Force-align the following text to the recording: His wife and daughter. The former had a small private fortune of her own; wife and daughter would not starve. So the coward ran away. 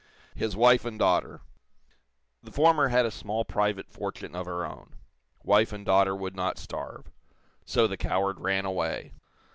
His 0.33 0.55
wife 0.55 0.83
and 0.83 0.97
daughter. 0.97 1.41
The 2.41 2.51
former 2.51 2.87
had 2.87 3.05
a 3.05 3.11
small 3.11 3.45
private 3.45 3.87
fortune 3.91 4.35
of 4.35 4.47
her 4.47 4.65
own; 4.65 4.95
wife 5.43 5.71
and 5.71 5.85
daughter 5.85 6.15
would 6.15 6.35
not 6.35 6.57
starve. 6.57 7.11
So 7.65 7.85
the 7.85 7.97
coward 7.97 8.39
ran 8.39 8.65
away. 8.65 9.11